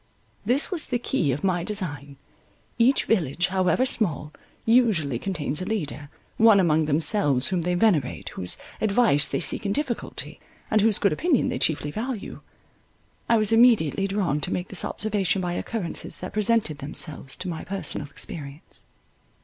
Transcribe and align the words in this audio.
This 0.43 0.71
was 0.71 0.87
the 0.87 0.97
key 0.97 1.31
of 1.31 1.43
my 1.43 1.63
design. 1.63 2.17
Each 2.79 3.05
village, 3.05 3.49
however 3.49 3.85
small, 3.85 4.33
usually 4.65 5.19
contains 5.19 5.61
a 5.61 5.65
leader, 5.65 6.09
one 6.37 6.59
among 6.59 6.85
themselves 6.85 7.49
whom 7.49 7.61
they 7.61 7.75
venerate, 7.75 8.29
whose 8.29 8.57
advice 8.81 9.29
they 9.29 9.39
seek 9.39 9.63
in 9.63 9.73
difficulty, 9.73 10.39
and 10.71 10.81
whose 10.81 10.97
good 10.97 11.13
opinion 11.13 11.49
they 11.49 11.59
chiefly 11.59 11.91
value. 11.91 12.41
I 13.29 13.37
was 13.37 13.51
immediately 13.51 14.07
drawn 14.07 14.41
to 14.41 14.51
make 14.51 14.69
this 14.69 14.83
observation 14.83 15.39
by 15.39 15.53
occurrences 15.53 16.17
that 16.17 16.33
presented 16.33 16.79
themselves 16.79 17.35
to 17.35 17.47
my 17.47 17.63
personal 17.63 18.07
experience. 18.07 18.81